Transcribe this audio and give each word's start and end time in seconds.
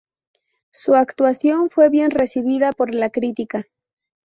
Su 0.71 0.95
actuación 0.95 1.69
fue 1.69 1.89
bien 1.89 2.09
recibida 2.09 2.71
por 2.71 2.91
la 2.91 3.11
crítica. 3.11 3.67